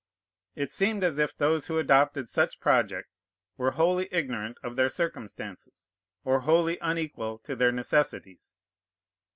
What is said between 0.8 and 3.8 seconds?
as if those who adopted such projects were